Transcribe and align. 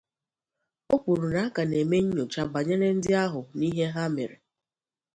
O 0.93 0.95
kwuru 1.01 1.27
na 1.33 1.41
a 1.47 1.53
ka 1.55 1.61
na-eme 1.69 1.97
nnyocha 2.05 2.41
banyere 2.53 2.87
ndị 2.97 3.11
ahụ 3.23 3.41
na 3.57 3.63
ihe 3.69 3.85
ha 3.93 4.03
mere 4.15 4.35